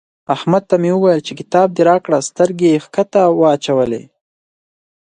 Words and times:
احمد 0.35 0.63
ته 0.69 0.75
مې 0.81 0.91
وويل 0.95 1.21
چې 1.27 1.33
کتاب 1.39 1.67
دې 1.73 1.83
راکړه؛ 1.91 2.27
سترګې 2.29 2.67
يې 2.73 2.79
کښته 2.93 3.21
واچولې. 3.39 4.03